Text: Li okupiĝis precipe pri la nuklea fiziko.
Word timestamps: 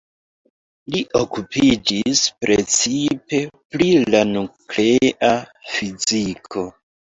Li 0.95 1.01
okupiĝis 1.19 2.21
precipe 2.45 3.43
pri 3.75 3.91
la 4.15 4.25
nuklea 4.33 5.33
fiziko. 5.77 6.69